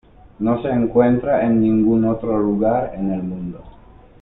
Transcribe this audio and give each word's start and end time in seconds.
No 0.39 0.59
se 0.63 0.67
encuentra 0.69 1.45
en 1.45 1.61
ningún 1.61 2.05
otro 2.05 2.35
lugar 2.39 2.93
en 2.95 3.11
el 3.11 3.21
mundo. 3.21 3.63